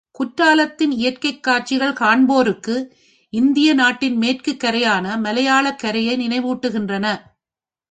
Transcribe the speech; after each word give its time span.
குற்றாலத்தின் 0.19 0.91
இயற்கைக் 0.91 1.43
காட்சிகள், 1.43 1.93
காண்போருக்கு 1.93 2.93
இந்திய 3.29 3.73
நாட்டின் 3.73 4.17
மேற்குக் 4.17 4.63
கரையான 4.63 5.17
மலையாளக் 5.19 5.79
கரையை 5.79 6.17
நினைவூட்டுகின்றன. 6.17 7.21